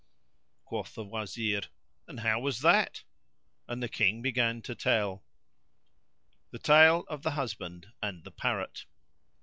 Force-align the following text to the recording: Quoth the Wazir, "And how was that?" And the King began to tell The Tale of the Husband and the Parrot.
Quoth 0.65 0.95
the 0.95 1.03
Wazir, 1.05 1.61
"And 2.07 2.21
how 2.21 2.39
was 2.39 2.61
that?" 2.61 3.03
And 3.67 3.83
the 3.83 3.87
King 3.87 4.23
began 4.23 4.63
to 4.63 4.73
tell 4.73 5.23
The 6.49 6.57
Tale 6.57 7.03
of 7.07 7.21
the 7.21 7.29
Husband 7.33 7.93
and 8.01 8.23
the 8.23 8.31
Parrot. 8.31 8.85